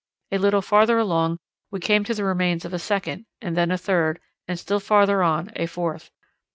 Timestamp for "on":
5.21-5.51